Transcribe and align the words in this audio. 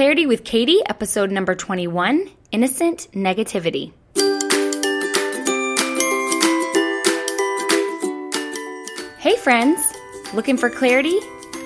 Clarity 0.00 0.24
with 0.24 0.44
Katie, 0.44 0.80
episode 0.88 1.30
number 1.30 1.54
21 1.54 2.26
Innocent 2.52 3.08
Negativity. 3.12 3.92
Hey, 9.18 9.36
friends, 9.36 9.78
looking 10.32 10.56
for 10.56 10.70
clarity? 10.70 11.18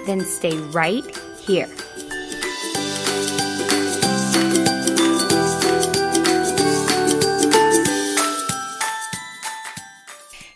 Then 0.07 0.23
stay 0.23 0.59
right 0.73 1.05
here. 1.39 1.69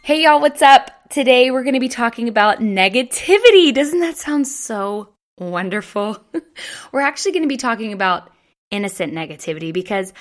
Hey, 0.03 0.25
y'all, 0.25 0.41
what's 0.41 0.63
up? 0.63 0.91
Today 1.11 1.53
we're 1.53 1.63
going 1.63 1.75
to 1.75 1.81
be 1.81 1.89
talking 1.89 2.29
about 2.29 2.59
negativity. 2.59 3.73
Doesn't 3.73 4.01
that 4.01 4.17
sound 4.17 4.49
so 4.49 5.11
wonderful? 5.39 6.23
we're 6.93 7.01
actually 7.01 7.33
going 7.33 7.43
to 7.43 7.49
be 7.49 7.57
talking 7.57 7.93
about 7.93 8.31
innocent 8.71 9.13
negativity 9.13 9.73
because 9.73 10.13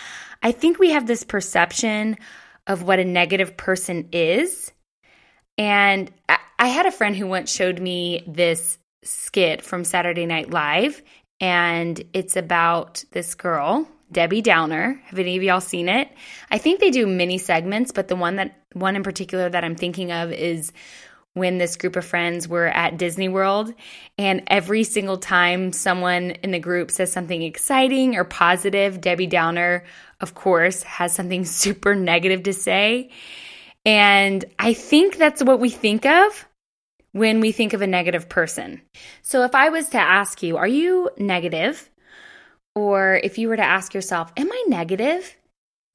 I 0.42 0.52
think 0.52 0.80
we 0.80 0.92
have 0.92 1.08
this 1.08 1.24
perception 1.24 2.18
of 2.66 2.84
what 2.84 3.00
a 3.00 3.06
negative 3.06 3.58
person 3.58 4.10
is. 4.12 4.72
And 5.58 6.12
I 6.60 6.68
had 6.68 6.86
a 6.86 6.92
friend 6.92 7.16
who 7.16 7.28
once 7.28 7.52
showed 7.52 7.80
me 7.80 8.24
this 8.28 8.78
skit 9.04 9.62
from 9.62 9.84
Saturday 9.84 10.26
Night 10.26 10.50
Live, 10.52 11.02
and 11.40 12.02
it's 12.14 12.36
about 12.36 13.04
this 13.12 13.36
girl 13.36 13.88
Debbie 14.12 14.42
Downer. 14.42 15.02
Have 15.06 15.20
any 15.20 15.36
of 15.38 15.44
y'all 15.44 15.62
seen 15.62 15.90
it? 15.90 16.10
I 16.50 16.58
think 16.58 16.80
they 16.80 16.92
do 16.92 17.06
mini 17.06 17.38
segments, 17.38 17.92
but 17.92 18.08
the 18.08 18.16
one 18.16 18.38
that 18.38 18.56
one 18.74 18.96
in 18.96 19.04
particular 19.04 19.50
that 19.50 19.64
I'm 19.64 19.76
thinking 19.76 20.12
of 20.12 20.32
is 20.32 20.72
when 21.38 21.58
this 21.58 21.76
group 21.76 21.96
of 21.96 22.06
friends 22.06 22.48
were 22.48 22.68
at 22.68 22.98
Disney 22.98 23.30
World 23.30 23.74
and 24.18 24.44
every 24.48 24.84
single 24.84 25.18
time 25.18 25.72
someone 25.72 26.32
in 26.32 26.52
the 26.52 26.60
group 26.60 26.92
says 26.92 27.12
something 27.12 27.42
exciting 27.42 28.16
or 28.16 28.24
positive, 28.24 29.00
Debbie 29.02 29.28
Downer, 29.28 29.84
of 30.22 30.34
course, 30.36 30.84
has 30.84 31.14
something 31.14 31.46
super 31.64 31.96
negative 31.96 32.44
to 32.44 32.54
say. 32.54 33.10
And 33.86 34.44
I 34.60 34.74
think 34.74 35.18
that's 35.18 35.44
what 35.44 35.60
we 35.60 35.70
think 35.70 36.06
of 36.06 36.46
when 37.14 37.40
we 37.40 37.52
think 37.52 37.74
of 37.74 37.82
a 37.82 37.88
negative 37.88 38.28
person. 38.28 38.82
So 39.22 39.44
if 39.44 39.56
I 39.56 39.70
was 39.70 39.90
to 39.90 39.98
ask 39.98 40.44
you, 40.44 40.58
are 40.58 40.68
you 40.68 41.10
negative? 41.18 41.90
Or 42.76 43.20
if 43.24 43.38
you 43.38 43.48
were 43.48 43.56
to 43.56 43.64
ask 43.64 43.94
yourself, 43.94 44.32
Am 44.38 44.52
I 44.52 44.66
negative? 44.68 45.36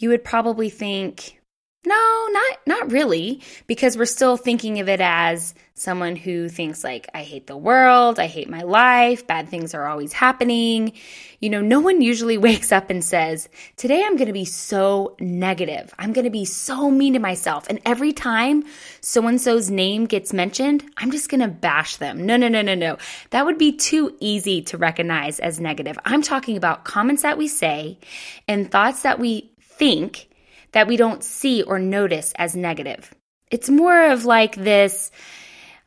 You 0.00 0.08
would 0.08 0.24
probably 0.24 0.68
think, 0.68 1.38
no, 1.84 2.28
not 2.30 2.58
not 2.64 2.92
really, 2.92 3.42
because 3.66 3.96
we're 3.96 4.04
still 4.04 4.36
thinking 4.36 4.78
of 4.78 4.88
it 4.88 5.00
as 5.00 5.52
someone 5.74 6.14
who 6.14 6.48
thinks 6.48 6.84
like 6.84 7.08
I 7.12 7.24
hate 7.24 7.48
the 7.48 7.56
world, 7.56 8.20
I 8.20 8.26
hate 8.26 8.48
my 8.48 8.62
life, 8.62 9.26
bad 9.26 9.48
things 9.48 9.74
are 9.74 9.88
always 9.88 10.12
happening. 10.12 10.92
You 11.40 11.50
know, 11.50 11.60
no 11.60 11.80
one 11.80 12.00
usually 12.00 12.38
wakes 12.48 12.70
up 12.70 12.88
and 12.88 13.04
says, 13.04 13.48
"Today 13.76 14.04
I'm 14.04 14.16
going 14.16 14.28
to 14.28 14.32
be 14.32 14.44
so 14.44 15.16
negative. 15.18 15.92
I'm 15.98 16.12
going 16.12 16.24
to 16.24 16.30
be 16.30 16.44
so 16.44 16.88
mean 16.88 17.14
to 17.14 17.18
myself." 17.18 17.66
And 17.68 17.80
every 17.84 18.12
time 18.12 18.62
so 19.00 19.26
and 19.26 19.40
so's 19.40 19.68
name 19.68 20.06
gets 20.06 20.32
mentioned, 20.32 20.84
I'm 20.98 21.10
just 21.10 21.28
going 21.28 21.40
to 21.40 21.48
bash 21.48 21.96
them. 21.96 22.24
No, 22.24 22.36
no, 22.36 22.46
no, 22.46 22.62
no, 22.62 22.76
no. 22.76 22.96
That 23.30 23.44
would 23.44 23.58
be 23.58 23.72
too 23.72 24.16
easy 24.20 24.62
to 24.62 24.78
recognize 24.78 25.40
as 25.40 25.58
negative. 25.58 25.98
I'm 26.04 26.22
talking 26.22 26.56
about 26.56 26.84
comments 26.84 27.22
that 27.22 27.38
we 27.38 27.48
say 27.48 27.98
and 28.46 28.70
thoughts 28.70 29.02
that 29.02 29.18
we 29.18 29.50
think 29.60 30.28
that 30.72 30.88
we 30.88 30.96
don't 30.96 31.22
see 31.22 31.62
or 31.62 31.78
notice 31.78 32.32
as 32.36 32.56
negative. 32.56 33.14
It's 33.50 33.68
more 33.68 34.10
of 34.10 34.24
like 34.24 34.56
this 34.56 35.10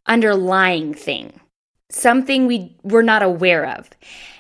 underlying 0.06 0.94
thing, 0.94 1.40
something 1.90 2.48
we, 2.48 2.76
we're 2.84 3.02
not 3.02 3.24
aware 3.24 3.78
of. 3.78 3.90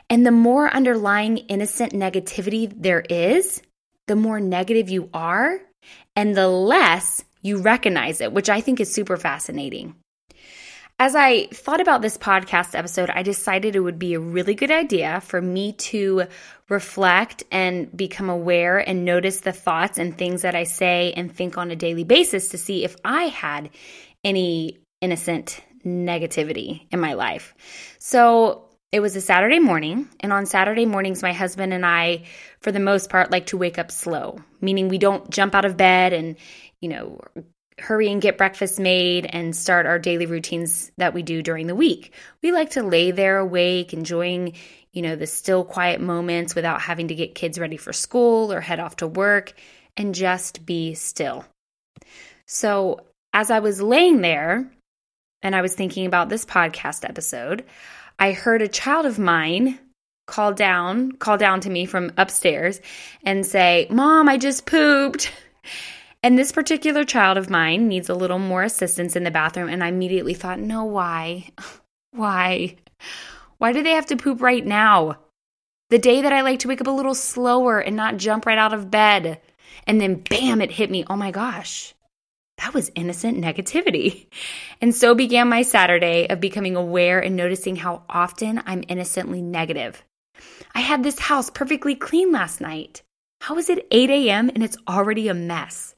And 0.10 0.26
the 0.26 0.32
more 0.32 0.70
underlying 0.70 1.38
innocent 1.38 1.92
negativity 1.92 2.72
there 2.76 3.02
is, 3.02 3.62
the 4.08 4.16
more 4.16 4.40
negative 4.40 4.90
you 4.90 5.10
are, 5.14 5.60
and 6.16 6.36
the 6.36 6.48
less 6.48 7.23
you 7.42 7.58
recognize 7.58 8.22
it, 8.22 8.32
which 8.32 8.50
I 8.50 8.62
think 8.62 8.80
is 8.80 8.94
super 8.94 9.17
fascinating. 9.17 9.95
As 10.98 11.14
I 11.14 11.48
thought 11.48 11.82
about 11.82 12.02
this 12.02 12.17
podcast 12.17 12.73
episode, 12.73 13.10
I 13.10 13.22
decided 13.22 13.76
it 13.76 13.82
would 13.82 14.00
be 14.00 14.14
a 14.14 14.20
really 14.20 14.56
good 14.56 14.72
idea 14.72 15.20
for 15.20 15.42
me 15.42 15.73
to 15.73 16.23
reflect 16.70 17.44
and 17.52 17.95
become 17.95 18.30
aware 18.30 18.78
and 18.78 19.04
notice 19.04 19.42
the 19.42 19.52
thoughts 19.52 19.98
and 19.98 20.17
things 20.17 20.44
that 20.44 20.55
I 20.55 20.64
say 20.64 21.14
and 21.17 21.30
think 21.30 21.58
on 21.58 21.70
a 21.70 21.76
daily 21.76 22.05
basis 22.05 22.48
to 22.50 22.58
see 22.58 22.86
if 22.86 22.95
I 23.04 23.23
had 23.23 23.72
any 24.23 24.78
innocent 25.02 25.61
negativity 25.86 26.88
in 26.92 27.02
my 27.02 27.14
life. 27.14 27.54
So 28.00 28.70
it 28.94 29.02
was 29.02 29.17
a 29.17 29.22
Saturday 29.22 29.60
morning, 29.60 30.08
and 30.22 30.32
on 30.32 30.45
Saturday 30.45 30.86
mornings, 30.86 31.22
my 31.22 31.34
husband 31.34 31.73
and 31.73 31.86
I, 31.86 32.23
for 32.61 32.72
the 32.72 32.80
most 32.80 33.10
part, 33.10 33.32
like 33.32 33.48
to 33.48 33.58
wake 33.58 33.78
up 33.78 33.92
slow, 33.92 34.39
meaning 34.61 34.88
we 34.88 34.98
don't 34.98 35.30
jump 35.30 35.55
out 35.55 35.66
of 35.66 35.76
bed 35.76 36.14
and, 36.14 36.38
you 36.80 36.88
know, 36.88 37.20
hurry 37.80 38.11
and 38.11 38.21
get 38.21 38.37
breakfast 38.37 38.80
made 38.80 39.25
and 39.25 39.55
start 39.55 39.86
our 39.86 39.99
daily 39.99 40.25
routines 40.25 40.91
that 40.97 41.13
we 41.13 41.23
do 41.23 41.41
during 41.41 41.67
the 41.67 41.75
week. 41.75 42.13
We 42.41 42.52
like 42.52 42.71
to 42.71 42.83
lay 42.83 43.11
there 43.11 43.37
awake, 43.37 43.93
enjoying, 43.93 44.53
you 44.93 45.02
know, 45.02 45.15
the 45.15 45.27
still 45.27 45.63
quiet 45.65 45.99
moments 45.99 46.55
without 46.55 46.81
having 46.81 47.09
to 47.09 47.15
get 47.15 47.36
kids 47.36 47.59
ready 47.59 47.77
for 47.77 47.91
school 47.91 48.52
or 48.52 48.61
head 48.61 48.80
off 48.80 48.97
to 48.97 49.08
work 49.08 49.53
and 49.97 50.15
just 50.15 50.65
be 50.65 50.93
still. 50.93 51.45
So, 52.45 53.02
as 53.33 53.52
I 53.52 53.59
was 53.59 53.81
laying 53.81 54.21
there 54.21 54.71
and 55.42 55.55
I 55.55 55.61
was 55.61 55.75
thinking 55.75 56.05
about 56.05 56.30
this 56.30 56.45
podcast 56.45 57.07
episode, 57.07 57.65
I 58.17 58.31
heard 58.31 58.61
a 58.61 58.67
child 58.69 59.05
of 59.05 59.19
mine 59.19 59.80
call 60.27 60.53
down, 60.53 61.11
call 61.13 61.37
down 61.37 61.59
to 61.61 61.69
me 61.69 61.86
from 61.86 62.13
upstairs 62.17 62.80
and 63.23 63.45
say, 63.45 63.87
"Mom, 63.89 64.30
I 64.30 64.37
just 64.37 64.65
pooped." 64.65 65.31
And 66.25 66.39
this 66.39 66.52
particular 66.52 67.03
child 67.03 67.37
of 67.37 67.52
mine 67.52 67.87
needs 67.87 68.09
a 68.09 68.15
little 68.15 68.39
more 68.39 68.63
assistance 68.63 69.15
in 69.15 69.23
the 69.23 69.30
bathroom. 69.30 69.69
And 69.69 69.83
I 69.83 69.89
immediately 69.89 70.33
thought, 70.33 70.59
no, 70.59 70.83
why? 70.83 71.52
Why? 72.13 72.77
Why 73.59 73.73
do 73.73 73.83
they 73.83 73.91
have 73.91 74.08
to 74.08 74.15
poop 74.15 74.41
right 74.41 74.65
now? 74.65 75.19
The 75.91 75.99
day 75.99 76.23
that 76.23 76.33
I 76.33 76.41
like 76.41 76.59
to 76.59 76.67
wake 76.67 76.81
up 76.81 76.87
a 76.87 76.91
little 76.91 77.13
slower 77.13 77.80
and 77.80 77.95
not 77.95 78.17
jump 78.17 78.47
right 78.47 78.58
out 78.58 78.73
of 78.73 78.89
bed. 78.89 79.39
And 79.86 80.02
then 80.02 80.15
bam, 80.15 80.61
it 80.61 80.71
hit 80.71 80.89
me. 80.89 81.05
Oh 81.08 81.15
my 81.15 81.30
gosh. 81.30 81.93
That 82.57 82.73
was 82.73 82.92
innocent 82.95 83.37
negativity. 83.37 84.25
And 84.81 84.95
so 84.95 85.13
began 85.13 85.47
my 85.47 85.61
Saturday 85.61 86.27
of 86.27 86.39
becoming 86.39 86.75
aware 86.75 87.19
and 87.19 87.36
noticing 87.36 87.75
how 87.75 88.02
often 88.09 88.63
I'm 88.65 88.83
innocently 88.87 89.43
negative. 89.43 90.03
I 90.73 90.80
had 90.80 91.03
this 91.03 91.19
house 91.19 91.52
perfectly 91.52 91.95
clean 91.95 92.31
last 92.31 92.61
night. 92.61 93.03
How 93.42 93.57
is 93.57 93.69
it 93.69 93.86
8 93.92 94.09
a.m. 94.09 94.49
and 94.49 94.63
it's 94.63 94.77
already 94.87 95.27
a 95.27 95.33
mess? 95.36 95.95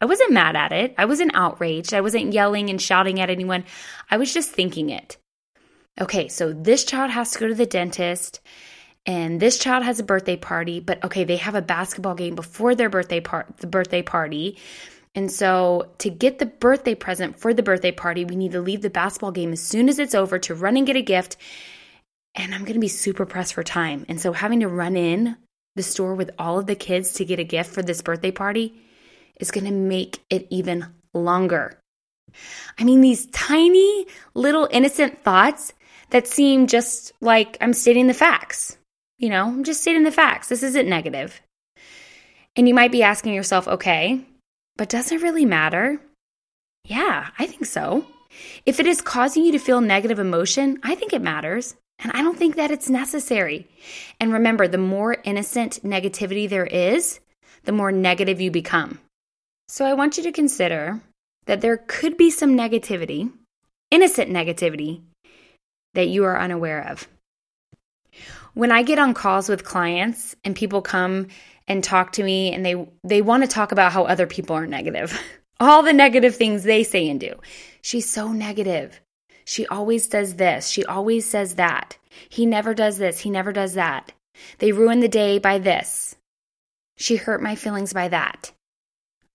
I 0.00 0.06
wasn't 0.06 0.32
mad 0.32 0.56
at 0.56 0.72
it. 0.72 0.94
I 0.96 1.06
wasn't 1.06 1.34
outraged. 1.34 1.92
I 1.92 2.00
wasn't 2.00 2.32
yelling 2.32 2.70
and 2.70 2.80
shouting 2.80 3.20
at 3.20 3.30
anyone. 3.30 3.64
I 4.10 4.16
was 4.16 4.32
just 4.32 4.50
thinking 4.50 4.90
it. 4.90 5.16
Okay, 6.00 6.28
so 6.28 6.52
this 6.52 6.84
child 6.84 7.10
has 7.10 7.32
to 7.32 7.38
go 7.40 7.48
to 7.48 7.54
the 7.54 7.66
dentist 7.66 8.40
and 9.08 9.40
this 9.40 9.58
child 9.58 9.84
has 9.84 9.98
a 9.98 10.04
birthday 10.04 10.36
party, 10.36 10.80
but 10.80 11.02
okay, 11.02 11.24
they 11.24 11.36
have 11.36 11.54
a 11.54 11.62
basketball 11.62 12.14
game 12.14 12.34
before 12.34 12.74
their 12.74 12.90
birthday 12.90 13.20
part 13.20 13.56
the 13.56 13.66
birthday 13.66 14.02
party. 14.02 14.58
And 15.14 15.32
so 15.32 15.90
to 15.98 16.10
get 16.10 16.38
the 16.38 16.46
birthday 16.46 16.94
present 16.94 17.40
for 17.40 17.54
the 17.54 17.62
birthday 17.62 17.90
party, 17.90 18.24
we 18.24 18.36
need 18.36 18.52
to 18.52 18.60
leave 18.60 18.82
the 18.82 18.90
basketball 18.90 19.32
game 19.32 19.52
as 19.52 19.62
soon 19.62 19.88
as 19.88 19.98
it's 19.98 20.14
over 20.14 20.38
to 20.40 20.54
run 20.54 20.76
and 20.76 20.86
get 20.86 20.96
a 20.96 21.02
gift. 21.02 21.38
And 22.34 22.54
I'm 22.54 22.60
going 22.60 22.74
to 22.74 22.80
be 22.80 22.88
super 22.88 23.24
pressed 23.24 23.54
for 23.54 23.64
time. 23.64 24.04
And 24.08 24.20
so 24.20 24.32
having 24.32 24.60
to 24.60 24.68
run 24.68 24.94
in 24.94 25.36
the 25.74 25.82
store 25.82 26.14
with 26.14 26.30
all 26.38 26.58
of 26.58 26.66
the 26.66 26.76
kids 26.76 27.14
to 27.14 27.24
get 27.24 27.40
a 27.40 27.44
gift 27.44 27.70
for 27.70 27.82
this 27.82 28.02
birthday 28.02 28.30
party, 28.30 28.78
is 29.40 29.50
going 29.50 29.66
to 29.66 29.72
make 29.72 30.20
it 30.30 30.46
even 30.50 30.86
longer. 31.14 31.78
I 32.78 32.84
mean, 32.84 33.00
these 33.00 33.26
tiny 33.26 34.06
little 34.34 34.68
innocent 34.70 35.22
thoughts 35.24 35.72
that 36.10 36.26
seem 36.26 36.66
just 36.66 37.12
like 37.20 37.56
I'm 37.60 37.72
stating 37.72 38.06
the 38.06 38.14
facts. 38.14 38.76
You 39.18 39.30
know, 39.30 39.46
I'm 39.46 39.64
just 39.64 39.80
stating 39.80 40.04
the 40.04 40.12
facts. 40.12 40.48
This 40.48 40.62
isn't 40.62 40.88
negative. 40.88 41.40
And 42.56 42.68
you 42.68 42.74
might 42.74 42.92
be 42.92 43.02
asking 43.02 43.34
yourself, 43.34 43.68
okay, 43.68 44.20
but 44.76 44.88
does 44.88 45.12
it 45.12 45.22
really 45.22 45.44
matter? 45.44 46.00
Yeah, 46.84 47.28
I 47.38 47.46
think 47.46 47.66
so. 47.66 48.06
If 48.64 48.78
it 48.80 48.86
is 48.86 49.00
causing 49.00 49.44
you 49.44 49.52
to 49.52 49.58
feel 49.58 49.80
negative 49.80 50.18
emotion, 50.18 50.78
I 50.82 50.94
think 50.94 51.12
it 51.12 51.22
matters. 51.22 51.74
And 51.98 52.12
I 52.12 52.22
don't 52.22 52.38
think 52.38 52.56
that 52.56 52.70
it's 52.70 52.88
necessary. 52.88 53.66
And 54.20 54.32
remember, 54.32 54.68
the 54.68 54.78
more 54.78 55.16
innocent 55.24 55.80
negativity 55.82 56.48
there 56.48 56.66
is, 56.66 57.18
the 57.64 57.72
more 57.72 57.90
negative 57.90 58.40
you 58.40 58.50
become. 58.50 59.00
So 59.68 59.84
I 59.84 59.94
want 59.94 60.16
you 60.16 60.22
to 60.24 60.32
consider 60.32 61.00
that 61.46 61.60
there 61.60 61.76
could 61.86 62.16
be 62.16 62.30
some 62.30 62.56
negativity, 62.56 63.30
innocent 63.90 64.30
negativity, 64.30 65.02
that 65.94 66.08
you 66.08 66.24
are 66.24 66.40
unaware 66.40 66.86
of. 66.88 67.06
When 68.54 68.72
I 68.72 68.82
get 68.82 68.98
on 68.98 69.14
calls 69.14 69.48
with 69.48 69.64
clients 69.64 70.34
and 70.42 70.56
people 70.56 70.82
come 70.82 71.28
and 71.68 71.84
talk 71.84 72.12
to 72.12 72.22
me 72.24 72.52
and 72.52 72.64
they 72.64 72.88
they 73.04 73.22
want 73.22 73.44
to 73.44 73.48
talk 73.48 73.72
about 73.72 73.92
how 73.92 74.04
other 74.04 74.26
people 74.26 74.56
are 74.56 74.66
negative. 74.66 75.20
All 75.60 75.82
the 75.82 75.92
negative 75.92 76.36
things 76.36 76.62
they 76.62 76.82
say 76.82 77.08
and 77.08 77.20
do. 77.20 77.34
She's 77.82 78.08
so 78.08 78.32
negative. 78.32 79.00
She 79.44 79.66
always 79.66 80.08
does 80.08 80.36
this. 80.36 80.68
She 80.68 80.84
always 80.84 81.26
says 81.26 81.56
that. 81.56 81.96
He 82.28 82.46
never 82.46 82.74
does 82.74 82.98
this. 82.98 83.20
He 83.20 83.30
never 83.30 83.52
does 83.52 83.74
that. 83.74 84.12
They 84.58 84.72
ruin 84.72 85.00
the 85.00 85.08
day 85.08 85.38
by 85.38 85.58
this. 85.58 86.16
She 86.96 87.16
hurt 87.16 87.42
my 87.42 87.54
feelings 87.54 87.92
by 87.92 88.08
that. 88.08 88.52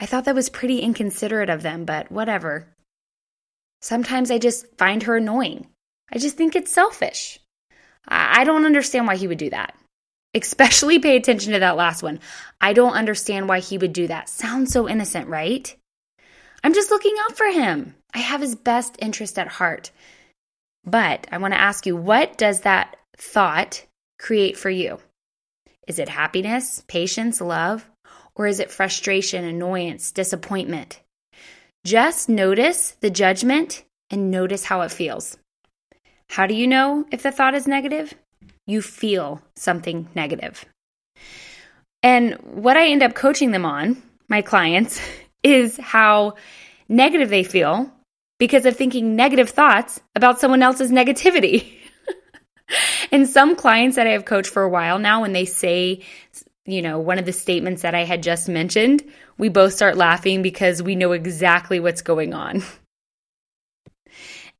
I 0.04 0.06
thought 0.06 0.26
that 0.26 0.36
was 0.36 0.50
pretty 0.50 0.80
inconsiderate 0.80 1.50
of 1.50 1.62
them, 1.62 1.86
but 1.86 2.12
whatever. 2.12 2.68
Sometimes 3.82 4.32
I 4.32 4.38
just 4.38 4.68
find 4.78 5.02
her 5.04 5.16
annoying. 5.16 5.68
I 6.12 6.18
just 6.18 6.36
think 6.36 6.58
it's 6.58 6.74
selfish. 6.74 7.40
I 8.06 8.44
don't 8.44 8.66
understand 8.66 9.08
why 9.08 9.16
he 9.16 9.30
would 9.30 9.38
do 9.38 9.50
that. 9.52 9.74
Especially 10.36 11.00
pay 11.00 11.16
attention 11.16 11.54
to 11.54 11.60
that 11.60 11.78
last 11.78 12.04
one. 12.04 12.20
I 12.60 12.74
don't 12.74 12.98
understand 12.98 13.48
why 13.48 13.62
he 13.62 13.78
would 13.78 13.94
do 13.94 14.08
that. 14.08 14.28
Sounds 14.28 14.74
so 14.74 14.90
innocent, 14.90 15.30
right? 15.30 15.74
I'm 16.66 16.74
just 16.74 16.92
looking 16.92 17.16
out 17.22 17.38
for 17.38 17.48
him. 17.48 17.96
I 18.14 18.20
have 18.20 18.42
his 18.42 18.56
best 18.56 18.98
interest 19.00 19.40
at 19.40 19.48
heart. 19.48 19.92
But 20.84 21.28
I 21.32 21.38
want 21.38 21.54
to 21.54 21.62
ask 21.62 21.86
you, 21.86 21.96
what 21.96 22.38
does 22.38 22.60
that 22.62 22.98
thought 23.16 23.86
create 24.20 24.58
for 24.58 24.70
you? 24.70 25.00
Is 25.88 25.98
it 25.98 26.10
happiness, 26.10 26.84
patience, 26.90 27.40
love, 27.40 27.90
or 28.36 28.48
is 28.48 28.60
it 28.60 28.72
frustration, 28.72 29.44
annoyance, 29.44 30.12
disappointment? 30.12 31.00
Just 31.86 32.30
notice 32.30 32.92
the 33.02 33.10
judgment 33.10 33.84
and 34.10 34.32
notice 34.32 34.64
how 34.64 34.82
it 34.82 34.92
feels. 34.92 35.38
How 36.30 36.48
do 36.48 36.54
you 36.54 36.68
know 36.68 37.06
if 37.12 37.24
the 37.24 37.32
thought 37.32 37.56
is 37.56 37.68
negative? 37.68 38.14
You 38.66 38.82
feel 38.82 39.42
something 39.56 40.08
negative. 40.16 40.66
And 42.02 42.34
what 42.44 42.78
I 42.78 42.88
end 42.88 43.04
up 43.04 43.16
coaching 43.16 43.52
them 43.52 43.66
on, 43.66 44.02
my 44.28 44.42
clients, 44.42 45.00
is 45.44 45.78
how 45.78 46.36
negative 46.88 47.30
they 47.30 47.44
feel 47.44 47.92
because 48.40 48.66
of 48.66 48.76
thinking 48.76 49.16
negative 49.16 49.50
thoughts 49.50 50.00
about 50.16 50.40
someone 50.40 50.64
else's 50.64 50.92
negativity. 50.92 51.74
and 53.12 53.28
some 53.28 53.56
clients 53.56 53.96
that 53.96 54.08
I 54.08 54.12
have 54.12 54.26
coached 54.26 54.50
for 54.50 54.64
a 54.64 54.70
while 54.70 55.00
now, 55.00 55.22
when 55.22 55.34
they 55.34 55.46
say, 55.46 56.02
you 56.65 56.81
know, 56.81 57.00
one 57.00 57.19
of 57.19 57.25
the 57.25 57.33
statements 57.33 57.81
that 57.81 57.95
I 57.95 58.04
had 58.04 58.24
just 58.24 58.48
mentioned, 58.48 59.04
we 59.38 59.50
both 59.50 59.74
start 59.74 59.98
laughing 59.98 60.42
because 60.42 60.81
we 60.81 60.95
know 60.95 61.12
exactly 61.12 61.80
what's 61.80 62.01
going 62.01 62.33
on. 62.33 62.63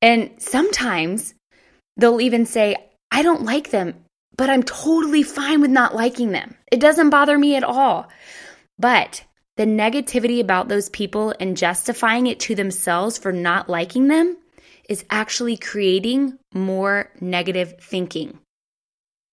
And 0.01 0.31
sometimes 0.38 1.33
they'll 1.95 2.19
even 2.19 2.45
say, 2.45 2.75
I 3.09 3.21
don't 3.21 3.45
like 3.45 3.69
them, 3.69 4.03
but 4.35 4.50
I'm 4.50 4.63
totally 4.63 5.23
fine 5.23 5.61
with 5.61 5.71
not 5.71 5.95
liking 5.95 6.31
them. 6.31 6.55
It 6.71 6.81
doesn't 6.81 7.09
bother 7.09 7.38
me 7.38 7.55
at 7.55 7.63
all. 7.63 8.09
But 8.77 9.23
the 9.55 9.65
negativity 9.65 10.41
about 10.41 10.67
those 10.67 10.89
people 10.89 11.33
and 11.39 11.55
justifying 11.55 12.27
it 12.27 12.41
to 12.41 12.55
themselves 12.55 13.17
for 13.17 13.31
not 13.31 13.69
liking 13.69 14.09
them 14.09 14.35
is 14.89 15.05
actually 15.09 15.55
creating 15.55 16.38
more 16.53 17.09
negative 17.21 17.75
thinking. 17.79 18.39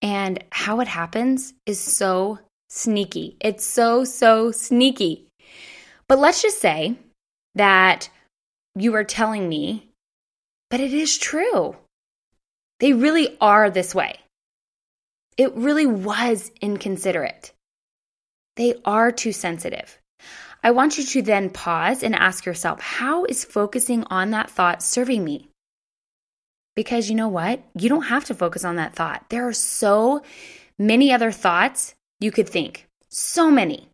And 0.03 0.45
how 0.53 0.81
it 0.81 0.89
happens 0.89 1.53
is 1.67 1.81
so 1.81 2.39
sneaky. 2.71 3.37
It's 3.41 3.67
so, 3.67 4.05
so 4.05 4.53
sneaky. 4.53 5.27
But 6.09 6.19
let's 6.19 6.41
just 6.41 6.61
say 6.61 6.97
that 7.57 8.09
you 8.75 8.95
are 8.95 9.05
telling 9.05 9.49
me, 9.49 9.89
but 10.71 10.81
it 10.81 10.95
is 10.95 11.19
true. 11.19 11.77
They 12.79 12.93
really 12.93 13.37
are 13.41 13.69
this 13.69 13.95
way. 13.95 14.19
It 15.37 15.55
really 15.55 15.87
was 15.87 16.51
inconsiderate. 16.61 17.53
They 18.57 18.75
are 18.85 19.13
too 19.13 19.33
sensitive. 19.33 19.99
I 20.63 20.73
want 20.73 20.99
you 20.99 21.05
to 21.05 21.23
then 21.23 21.51
pause 21.51 22.03
and 22.03 22.15
ask 22.15 22.45
yourself, 22.45 22.81
how 22.81 23.25
is 23.25 23.45
focusing 23.45 24.05
on 24.11 24.31
that 24.31 24.51
thought 24.51 24.83
serving 24.83 25.25
me? 25.25 25.49
Because 26.77 27.09
you 27.09 27.17
know 27.17 27.29
what? 27.29 27.63
You 27.75 27.89
don't 27.89 28.03
have 28.03 28.27
to 28.27 28.35
focus 28.35 28.65
on 28.65 28.77
that 28.77 28.95
thought. 28.95 29.25
There 29.31 29.49
are 29.49 29.53
so 29.53 30.23
many 30.79 31.13
other 31.13 31.33
thoughts 31.33 31.95
you 32.21 32.31
could 32.31 32.49
think. 32.49 32.87
So 33.09 33.51
many. 33.51 33.89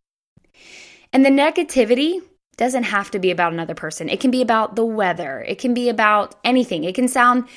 And 1.12 1.24
the 1.24 1.30
negativity 1.30 2.20
doesn't 2.56 2.84
have 2.84 3.10
to 3.12 3.18
be 3.18 3.30
about 3.30 3.52
another 3.52 3.74
person. 3.74 4.08
It 4.08 4.20
can 4.20 4.30
be 4.30 4.42
about 4.42 4.76
the 4.76 4.84
weather. 4.84 5.44
It 5.46 5.58
can 5.58 5.74
be 5.74 5.88
about 5.88 6.34
anything. 6.44 6.84
It 6.84 6.94
can 6.94 7.08
sound 7.08 7.48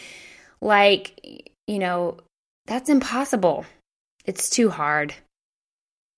like, 0.62 1.50
you 1.68 1.80
know, 1.80 2.18
that's 2.68 2.89
impossible. 2.89 3.66
It's 4.25 4.50
too 4.50 4.69
hard. 4.69 5.13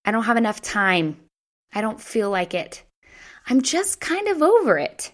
I 0.03 0.11
don't 0.11 0.23
have 0.23 0.37
enough 0.37 0.61
time. 0.61 1.17
I 1.73 1.81
don't 1.81 2.01
feel 2.01 2.29
like 2.29 2.53
it. 2.53 2.83
I'm 3.47 3.61
just 3.61 4.01
kind 4.01 4.27
of 4.27 4.41
over 4.41 4.77
it. 4.77 5.11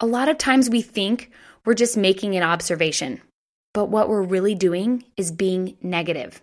A 0.00 0.06
lot 0.06 0.28
of 0.28 0.36
times 0.36 0.68
we 0.68 0.82
think 0.82 1.30
we're 1.64 1.74
just 1.74 1.96
making 1.96 2.36
an 2.36 2.42
observation, 2.42 3.22
but 3.72 3.86
what 3.86 4.08
we're 4.08 4.22
really 4.22 4.54
doing 4.54 5.04
is 5.16 5.32
being 5.32 5.76
negative. 5.80 6.42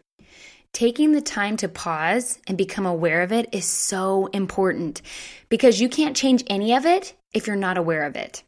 Taking 0.74 1.12
the 1.12 1.22
time 1.22 1.56
to 1.58 1.68
pause 1.68 2.40
and 2.48 2.58
become 2.58 2.88
aware 2.88 3.22
of 3.22 3.32
it 3.32 3.48
is 3.52 3.64
so 3.64 4.26
important 4.34 5.04
because 5.48 5.80
you 5.80 5.88
can't 5.88 6.18
change 6.18 6.44
any 6.48 6.74
of 6.74 6.84
it 6.88 7.14
if 7.32 7.46
you're 7.46 7.56
not 7.56 7.78
aware 7.78 8.04
of 8.06 8.16
it. 8.16 8.42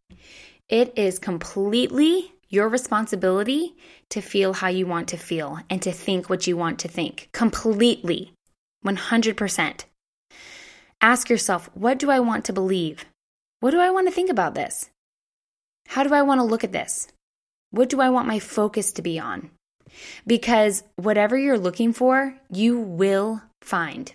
It 0.67 0.97
is 0.97 1.19
completely 1.19 2.33
your 2.49 2.67
responsibility 2.67 3.75
to 4.09 4.21
feel 4.21 4.53
how 4.53 4.69
you 4.69 4.87
want 4.87 5.09
to 5.09 5.17
feel 5.17 5.59
and 5.69 5.79
to 5.83 5.91
think 5.91 6.27
what 6.27 6.47
you 6.47 6.57
want 6.57 6.79
to 6.79 6.87
think. 6.87 7.29
Completely. 7.31 8.33
100%. 8.83 9.83
Ask 11.01 11.29
yourself, 11.29 11.69
what 11.75 11.99
do 11.99 12.09
I 12.09 12.19
want 12.21 12.45
to 12.45 12.53
believe? 12.53 13.05
What 13.59 13.71
do 13.71 13.79
I 13.79 13.91
want 13.91 14.07
to 14.07 14.13
think 14.13 14.31
about 14.31 14.55
this? 14.55 14.89
How 15.87 16.03
do 16.03 16.13
I 16.13 16.23
want 16.23 16.39
to 16.39 16.45
look 16.45 16.63
at 16.63 16.71
this? 16.71 17.07
What 17.69 17.89
do 17.89 18.01
I 18.01 18.09
want 18.09 18.27
my 18.27 18.39
focus 18.39 18.93
to 18.93 19.03
be 19.03 19.19
on? 19.19 19.51
Because 20.27 20.83
whatever 20.95 21.37
you're 21.37 21.57
looking 21.57 21.93
for, 21.93 22.35
you 22.51 22.79
will 22.79 23.41
find. 23.61 24.13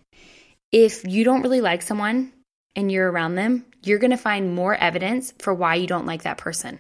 If 0.73 1.05
you 1.07 1.25
don't 1.25 1.43
really 1.43 1.61
like 1.61 1.83
someone 1.83 2.33
and 2.77 2.91
you're 2.91 3.11
around 3.11 3.35
them, 3.35 3.67
you're 3.83 3.99
going 3.99 4.11
to 4.13 4.17
find 4.17 4.55
more 4.55 4.75
evidence 4.75 5.33
for 5.39 5.53
why 5.53 5.77
you 5.77 5.87
don't 5.87 6.07
like 6.07 6.23
that 6.23 6.39
person. 6.39 6.79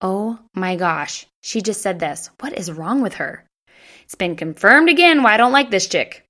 Oh 0.00 0.38
my 0.54 0.76
gosh, 0.76 1.26
she 1.42 1.60
just 1.60 1.82
said 1.82 1.98
this. 1.98 2.30
What 2.40 2.56
is 2.56 2.72
wrong 2.72 3.02
with 3.02 3.14
her? 3.14 3.44
It's 4.04 4.14
been 4.14 4.36
confirmed 4.36 4.88
again 4.88 5.22
why 5.22 5.34
I 5.34 5.36
don't 5.36 5.52
like 5.52 5.70
this 5.70 5.86
chick. 5.86 6.24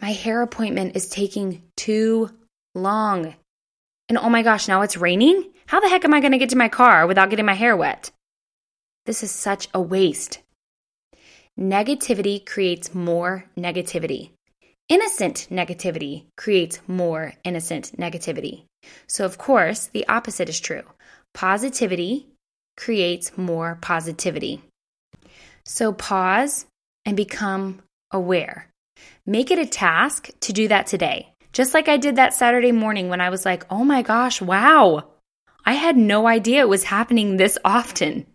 My 0.00 0.12
hair 0.12 0.42
appointment 0.42 0.94
is 0.94 1.08
taking 1.08 1.62
too 1.76 2.30
long. 2.74 3.34
And 4.08 4.18
oh 4.18 4.28
my 4.28 4.42
gosh, 4.42 4.68
now 4.68 4.82
it's 4.82 4.96
raining? 4.96 5.50
How 5.66 5.80
the 5.80 5.88
heck 5.88 6.04
am 6.04 6.14
I 6.14 6.20
going 6.20 6.32
to 6.32 6.38
get 6.38 6.50
to 6.50 6.56
my 6.56 6.68
car 6.68 7.06
without 7.06 7.30
getting 7.30 7.46
my 7.46 7.54
hair 7.54 7.76
wet? 7.76 8.10
This 9.06 9.22
is 9.22 9.30
such 9.30 9.68
a 9.74 9.80
waste. 9.80 10.40
Negativity 11.58 12.46
creates 12.46 12.94
more 12.94 13.44
negativity. 13.58 14.30
Innocent 14.88 15.48
negativity 15.50 16.26
creates 16.36 16.78
more 16.86 17.34
innocent 17.42 17.90
negativity. 17.98 18.62
So, 19.08 19.24
of 19.24 19.38
course, 19.38 19.88
the 19.88 20.06
opposite 20.06 20.48
is 20.48 20.60
true. 20.60 20.84
Positivity 21.34 22.28
creates 22.76 23.36
more 23.36 23.76
positivity. 23.82 24.62
So, 25.64 25.92
pause 25.92 26.64
and 27.04 27.16
become 27.16 27.82
aware. 28.12 28.68
Make 29.26 29.50
it 29.50 29.58
a 29.58 29.66
task 29.66 30.30
to 30.42 30.52
do 30.52 30.68
that 30.68 30.86
today. 30.86 31.28
Just 31.52 31.74
like 31.74 31.88
I 31.88 31.96
did 31.96 32.16
that 32.16 32.34
Saturday 32.34 32.70
morning 32.70 33.08
when 33.08 33.20
I 33.20 33.30
was 33.30 33.44
like, 33.44 33.66
oh 33.68 33.84
my 33.84 34.02
gosh, 34.02 34.40
wow. 34.40 35.08
I 35.66 35.72
had 35.72 35.96
no 35.96 36.28
idea 36.28 36.60
it 36.60 36.68
was 36.68 36.84
happening 36.84 37.36
this 37.36 37.58
often. 37.64 38.26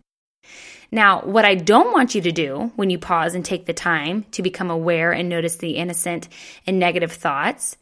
Now, 0.90 1.20
what 1.22 1.44
I 1.44 1.54
don't 1.54 1.92
want 1.92 2.14
you 2.14 2.20
to 2.22 2.32
do 2.32 2.72
when 2.76 2.90
you 2.90 2.98
pause 2.98 3.34
and 3.34 3.44
take 3.44 3.66
the 3.66 3.72
time 3.72 4.24
to 4.32 4.42
become 4.42 4.70
aware 4.70 5.12
and 5.12 5.28
notice 5.28 5.56
the 5.56 5.76
innocent 5.76 6.28
and 6.66 6.78
negative 6.78 7.12
thoughts 7.12 7.76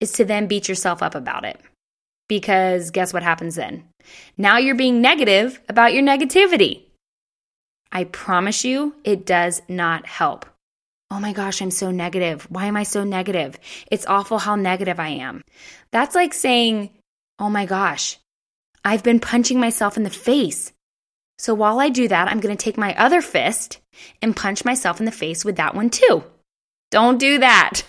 is 0.00 0.12
to 0.12 0.24
then 0.24 0.46
beat 0.46 0.68
yourself 0.68 1.02
up 1.02 1.14
about 1.14 1.44
it. 1.44 1.60
Because 2.28 2.90
guess 2.90 3.12
what 3.12 3.22
happens 3.22 3.54
then? 3.54 3.84
Now 4.36 4.58
you're 4.58 4.74
being 4.74 5.00
negative 5.00 5.60
about 5.68 5.92
your 5.92 6.02
negativity. 6.02 6.82
I 7.90 8.04
promise 8.04 8.64
you, 8.64 8.94
it 9.02 9.24
does 9.24 9.62
not 9.68 10.06
help. 10.06 10.44
Oh 11.10 11.20
my 11.20 11.32
gosh, 11.32 11.62
I'm 11.62 11.70
so 11.70 11.90
negative. 11.90 12.46
Why 12.50 12.66
am 12.66 12.76
I 12.76 12.82
so 12.82 13.02
negative? 13.02 13.58
It's 13.90 14.06
awful 14.06 14.38
how 14.38 14.56
negative 14.56 15.00
I 15.00 15.08
am. 15.08 15.42
That's 15.90 16.14
like 16.14 16.34
saying, 16.34 16.90
oh 17.38 17.48
my 17.48 17.64
gosh, 17.64 18.18
I've 18.84 19.02
been 19.02 19.20
punching 19.20 19.58
myself 19.58 19.96
in 19.96 20.02
the 20.02 20.10
face. 20.10 20.72
So 21.38 21.54
while 21.54 21.78
I 21.78 21.88
do 21.88 22.08
that, 22.08 22.28
I'm 22.28 22.40
going 22.40 22.56
to 22.56 22.62
take 22.62 22.76
my 22.76 22.94
other 22.96 23.22
fist 23.22 23.78
and 24.20 24.36
punch 24.36 24.64
myself 24.64 24.98
in 24.98 25.06
the 25.06 25.12
face 25.12 25.44
with 25.44 25.56
that 25.56 25.74
one 25.74 25.90
too. 25.90 26.24
Don't 26.90 27.18
do 27.18 27.38
that. 27.38 27.82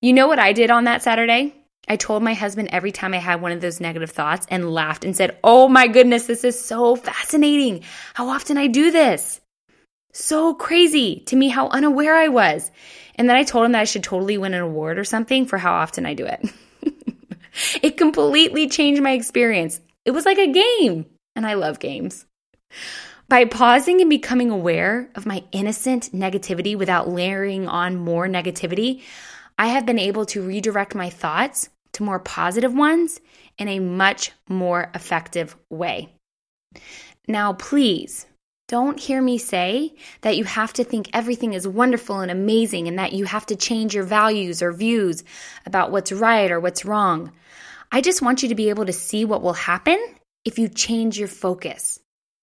You 0.00 0.12
know 0.12 0.28
what 0.28 0.38
I 0.38 0.52
did 0.52 0.70
on 0.70 0.84
that 0.84 1.02
Saturday? 1.02 1.54
I 1.88 1.96
told 1.96 2.22
my 2.22 2.34
husband 2.34 2.68
every 2.70 2.92
time 2.92 3.14
I 3.14 3.18
had 3.18 3.42
one 3.42 3.52
of 3.52 3.60
those 3.60 3.80
negative 3.80 4.10
thoughts 4.10 4.46
and 4.48 4.72
laughed 4.72 5.04
and 5.04 5.16
said, 5.16 5.38
Oh 5.42 5.68
my 5.68 5.88
goodness, 5.88 6.26
this 6.26 6.44
is 6.44 6.62
so 6.62 6.94
fascinating. 6.94 7.82
How 8.14 8.28
often 8.28 8.56
I 8.58 8.68
do 8.68 8.90
this. 8.90 9.40
So 10.12 10.54
crazy 10.54 11.20
to 11.26 11.36
me 11.36 11.48
how 11.48 11.68
unaware 11.68 12.16
I 12.16 12.28
was. 12.28 12.70
And 13.16 13.28
then 13.28 13.36
I 13.36 13.42
told 13.42 13.66
him 13.66 13.72
that 13.72 13.80
I 13.80 13.84
should 13.84 14.04
totally 14.04 14.38
win 14.38 14.54
an 14.54 14.62
award 14.62 14.98
or 14.98 15.04
something 15.04 15.46
for 15.46 15.58
how 15.58 15.72
often 15.72 16.06
I 16.06 16.14
do 16.14 16.26
it. 16.26 16.48
it 17.82 17.96
completely 17.96 18.68
changed 18.68 19.02
my 19.02 19.12
experience. 19.12 19.80
It 20.04 20.12
was 20.12 20.24
like 20.24 20.38
a 20.38 20.52
game, 20.52 21.06
and 21.34 21.46
I 21.46 21.54
love 21.54 21.78
games. 21.78 22.26
By 23.28 23.44
pausing 23.44 24.00
and 24.00 24.10
becoming 24.10 24.50
aware 24.50 25.08
of 25.14 25.26
my 25.26 25.44
innocent 25.52 26.12
negativity 26.12 26.76
without 26.76 27.08
layering 27.08 27.68
on 27.68 27.96
more 27.96 28.26
negativity, 28.26 29.02
I 29.56 29.66
have 29.68 29.86
been 29.86 29.98
able 29.98 30.26
to 30.26 30.42
redirect 30.42 30.94
my 30.94 31.10
thoughts 31.10 31.68
to 31.92 32.02
more 32.02 32.18
positive 32.18 32.74
ones 32.74 33.20
in 33.58 33.68
a 33.68 33.78
much 33.78 34.32
more 34.48 34.90
effective 34.94 35.56
way. 35.68 36.12
Now, 37.28 37.52
please 37.52 38.26
don't 38.68 38.98
hear 38.98 39.20
me 39.20 39.36
say 39.36 39.94
that 40.22 40.36
you 40.36 40.44
have 40.44 40.72
to 40.72 40.84
think 40.84 41.10
everything 41.12 41.54
is 41.54 41.66
wonderful 41.66 42.20
and 42.20 42.30
amazing 42.30 42.88
and 42.88 42.98
that 42.98 43.12
you 43.12 43.24
have 43.24 43.46
to 43.46 43.56
change 43.56 43.94
your 43.94 44.04
values 44.04 44.62
or 44.62 44.72
views 44.72 45.24
about 45.66 45.90
what's 45.90 46.12
right 46.12 46.50
or 46.50 46.60
what's 46.60 46.84
wrong. 46.84 47.32
I 47.92 48.00
just 48.00 48.22
want 48.22 48.42
you 48.42 48.48
to 48.48 48.54
be 48.54 48.70
able 48.70 48.86
to 48.86 48.92
see 48.92 49.24
what 49.24 49.42
will 49.42 49.52
happen 49.52 49.98
if 50.44 50.58
you 50.58 50.68
change 50.68 51.18
your 51.18 51.28
focus 51.28 52.00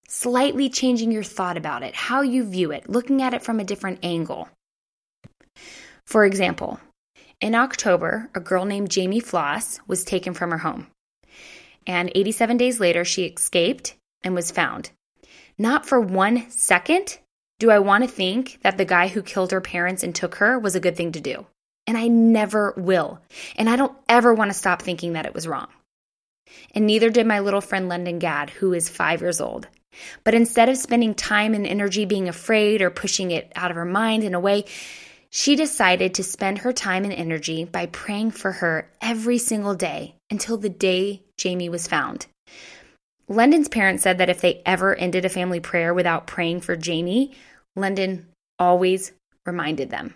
slightly 0.07 0.69
changing 0.69 1.11
your 1.11 1.23
thought 1.23 1.57
about 1.57 1.83
it, 1.83 1.93
how 1.93 2.21
you 2.21 2.43
view 2.45 2.71
it, 2.71 2.89
looking 2.89 3.21
at 3.21 3.33
it 3.33 3.43
from 3.43 3.59
a 3.59 3.65
different 3.65 3.99
angle. 4.03 4.49
For 6.05 6.25
example, 6.25 6.79
in 7.41 7.55
October, 7.55 8.29
a 8.33 8.39
girl 8.39 8.65
named 8.65 8.89
Jayme 8.89 9.23
Closs 9.23 9.79
was 9.87 10.03
taken 10.03 10.33
from 10.33 10.51
her 10.51 10.57
home. 10.57 10.87
And 11.85 12.11
87 12.15 12.57
days 12.57 12.79
later, 12.79 13.05
she 13.05 13.25
escaped 13.25 13.95
and 14.23 14.33
was 14.33 14.51
found. 14.51 14.91
Not 15.57 15.85
for 15.85 15.99
one 15.99 16.49
second 16.49 17.19
do 17.59 17.71
I 17.71 17.79
want 17.79 18.03
to 18.03 18.09
think 18.09 18.59
that 18.61 18.77
the 18.77 18.85
guy 18.85 19.07
who 19.07 19.23
killed 19.23 19.51
her 19.51 19.61
parents 19.61 20.03
and 20.03 20.13
took 20.13 20.35
her 20.35 20.59
was 20.59 20.75
a 20.75 20.79
good 20.79 20.95
thing 20.95 21.13
to 21.13 21.19
do. 21.19 21.47
And 21.87 21.97
I 21.97 22.07
never 22.07 22.73
will. 22.77 23.19
And 23.55 23.69
I 23.69 23.75
don't 23.75 23.97
ever 24.07 24.33
want 24.33 24.51
to 24.51 24.57
stop 24.57 24.81
thinking 24.81 25.13
that 25.13 25.25
it 25.25 25.33
was 25.33 25.47
wrong. 25.47 25.67
And 26.73 26.85
neither 26.85 27.09
did 27.09 27.27
my 27.27 27.39
little 27.39 27.61
friend 27.61 27.89
London 27.89 28.19
Gad, 28.19 28.49
who 28.49 28.73
is 28.73 28.89
five 28.89 29.21
years 29.21 29.41
old. 29.41 29.67
But 30.23 30.35
instead 30.35 30.69
of 30.69 30.77
spending 30.77 31.15
time 31.15 31.53
and 31.53 31.65
energy 31.65 32.05
being 32.05 32.27
afraid 32.29 32.81
or 32.81 32.89
pushing 32.89 33.31
it 33.31 33.51
out 33.55 33.71
of 33.71 33.77
her 33.77 33.85
mind 33.85 34.23
in 34.23 34.33
a 34.33 34.39
way, 34.39 34.65
she 35.29 35.55
decided 35.55 36.13
to 36.13 36.23
spend 36.23 36.59
her 36.59 36.71
time 36.71 37.03
and 37.03 37.13
energy 37.13 37.65
by 37.65 37.87
praying 37.87 38.31
for 38.31 38.51
her 38.53 38.89
every 39.01 39.37
single 39.37 39.75
day 39.75 40.15
until 40.29 40.57
the 40.57 40.69
day 40.69 41.23
Jayme 41.37 41.69
was 41.69 41.87
found. 41.87 42.27
London's 43.27 43.67
parents 43.67 44.03
said 44.03 44.19
that 44.19 44.29
if 44.29 44.39
they 44.39 44.61
ever 44.65 44.95
ended 44.95 45.25
a 45.25 45.29
family 45.29 45.59
prayer 45.59 45.93
without 45.93 46.27
praying 46.27 46.61
for 46.61 46.77
Jayme, 46.77 47.33
London 47.75 48.27
always 48.57 49.11
reminded 49.45 49.89
them. 49.89 50.13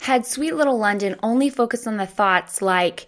Had 0.00 0.26
sweet 0.26 0.54
little 0.54 0.78
London 0.78 1.16
only 1.22 1.50
focused 1.50 1.86
on 1.86 1.96
the 1.96 2.06
thoughts 2.06 2.62
like, 2.62 3.06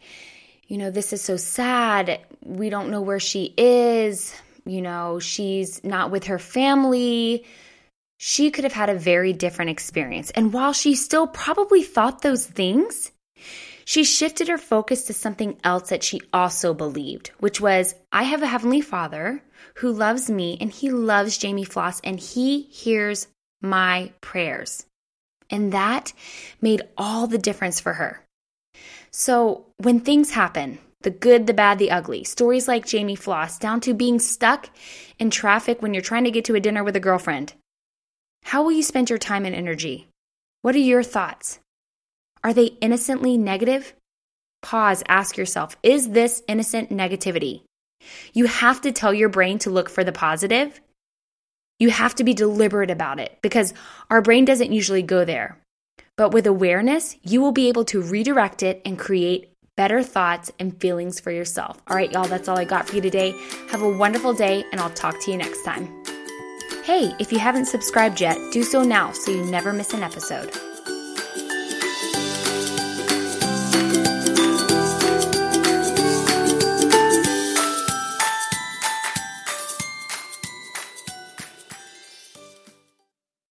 you 0.68 0.76
know, 0.76 0.90
this 0.90 1.12
is 1.14 1.22
so 1.22 1.36
sad, 1.36 2.20
we 2.44 2.68
don't 2.68 2.90
know 2.90 3.00
where 3.00 3.18
she 3.18 3.54
is, 3.56 4.34
you 4.66 4.82
know, 4.82 5.18
she's 5.18 5.82
not 5.82 6.10
with 6.10 6.24
her 6.24 6.38
family. 6.38 7.44
She 8.18 8.50
could 8.50 8.64
have 8.64 8.74
had 8.74 8.90
a 8.90 8.94
very 8.94 9.32
different 9.32 9.70
experience. 9.70 10.30
And 10.30 10.52
while 10.52 10.74
she 10.74 10.94
still 10.94 11.26
probably 11.26 11.82
thought 11.82 12.20
those 12.20 12.44
things, 12.44 13.10
she 13.86 14.04
shifted 14.04 14.48
her 14.48 14.58
focus 14.58 15.04
to 15.04 15.14
something 15.14 15.58
else 15.64 15.88
that 15.88 16.02
she 16.02 16.20
also 16.34 16.74
believed, 16.74 17.28
which 17.38 17.60
was 17.60 17.94
I 18.12 18.24
have 18.24 18.42
a 18.42 18.46
Heavenly 18.46 18.82
Father 18.82 19.42
who 19.76 19.92
loves 19.92 20.28
me 20.28 20.58
and 20.60 20.70
he 20.70 20.90
loves 20.90 21.38
Jayme 21.38 21.66
Closs 21.66 22.00
and 22.00 22.20
he 22.20 22.62
hears 22.62 23.26
my 23.62 24.12
prayers. 24.20 24.84
And 25.48 25.72
that 25.72 26.12
made 26.60 26.82
all 26.98 27.26
the 27.26 27.38
difference 27.38 27.80
for 27.80 27.94
her. 27.94 28.22
So 29.10 29.66
when 29.78 30.00
things 30.00 30.30
happen, 30.30 30.78
the 31.02 31.10
good, 31.10 31.46
the 31.46 31.54
bad, 31.54 31.78
the 31.78 31.90
ugly. 31.90 32.24
Stories 32.24 32.66
like 32.66 32.84
Jayme 32.84 33.18
Closs, 33.18 33.58
down 33.58 33.80
to 33.82 33.94
being 33.94 34.18
stuck 34.18 34.68
in 35.18 35.30
traffic 35.30 35.80
when 35.80 35.94
you're 35.94 36.02
trying 36.02 36.24
to 36.24 36.30
get 36.30 36.44
to 36.46 36.54
a 36.54 36.60
dinner 36.60 36.82
with 36.82 36.96
a 36.96 37.00
girlfriend. 37.00 37.54
How 38.42 38.62
will 38.62 38.72
you 38.72 38.82
spend 38.82 39.08
your 39.08 39.18
time 39.18 39.44
and 39.44 39.54
energy? 39.54 40.08
What 40.62 40.74
are 40.74 40.78
your 40.78 41.02
thoughts? 41.02 41.60
Are 42.42 42.52
they 42.52 42.66
innocently 42.80 43.38
negative? 43.38 43.94
Pause, 44.62 45.04
ask 45.06 45.36
yourself 45.36 45.76
is 45.82 46.10
this 46.10 46.42
innocent 46.48 46.90
negativity? 46.90 47.62
You 48.32 48.46
have 48.46 48.80
to 48.82 48.92
tell 48.92 49.14
your 49.14 49.28
brain 49.28 49.58
to 49.60 49.70
look 49.70 49.88
for 49.88 50.04
the 50.04 50.12
positive. 50.12 50.80
You 51.78 51.90
have 51.90 52.16
to 52.16 52.24
be 52.24 52.34
deliberate 52.34 52.90
about 52.90 53.20
it 53.20 53.38
because 53.40 53.72
our 54.10 54.20
brain 54.20 54.44
doesn't 54.44 54.72
usually 54.72 55.02
go 55.02 55.24
there. 55.24 55.58
But 56.18 56.32
with 56.32 56.48
awareness, 56.48 57.16
you 57.22 57.40
will 57.40 57.52
be 57.52 57.68
able 57.68 57.84
to 57.86 58.02
redirect 58.02 58.64
it 58.64 58.82
and 58.84 58.98
create 58.98 59.52
better 59.76 60.02
thoughts 60.02 60.50
and 60.58 60.78
feelings 60.80 61.20
for 61.20 61.30
yourself. 61.30 61.80
All 61.86 61.96
right, 61.96 62.10
y'all, 62.10 62.26
that's 62.26 62.48
all 62.48 62.58
I 62.58 62.64
got 62.64 62.88
for 62.88 62.96
you 62.96 63.00
today. 63.00 63.32
Have 63.70 63.82
a 63.82 63.88
wonderful 63.88 64.34
day, 64.34 64.64
and 64.72 64.80
I'll 64.80 64.90
talk 64.90 65.20
to 65.20 65.30
you 65.30 65.36
next 65.36 65.62
time. 65.62 65.86
Hey, 66.82 67.14
if 67.20 67.30
you 67.32 67.38
haven't 67.38 67.66
subscribed 67.66 68.20
yet, 68.20 68.36
do 68.50 68.64
so 68.64 68.82
now 68.82 69.12
so 69.12 69.30
you 69.30 69.44
never 69.44 69.72
miss 69.72 69.94
an 69.94 70.02
episode. 70.02 70.50